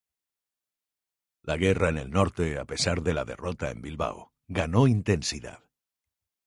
La 1.43 1.57
guerra 1.57 1.89
en 1.89 1.99
el 1.99 2.09
Norte, 2.09 2.57
a 2.57 2.65
pesar 2.65 3.03
de 3.03 3.13
la 3.13 3.23
derrota 3.23 3.69
en 3.69 3.83
Bilbao, 3.83 4.33
ganó 4.47 4.87
intensidad. 4.87 5.59